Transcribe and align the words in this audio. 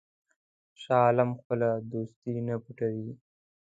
شاه 0.81 1.01
عالم 1.05 1.29
خپله 1.39 1.69
دوستي 1.91 2.33
نه 2.47 2.55
پټوي. 2.63 3.11